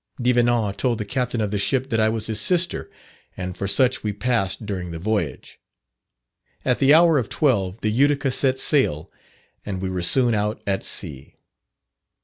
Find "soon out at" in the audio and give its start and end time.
10.01-10.83